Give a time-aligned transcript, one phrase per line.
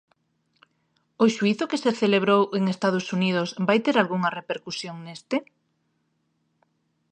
[1.23, 5.37] O xuízo que se celebrou en Estados Unidos vai ter algunha repercusión neste?